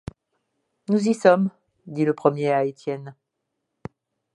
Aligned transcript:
Nous 0.89 1.07
y 1.09 1.13
sommes, 1.13 1.51
dit 1.85 2.05
le 2.05 2.15
premier 2.15 2.49
à 2.51 2.65
Étienne. 2.65 3.13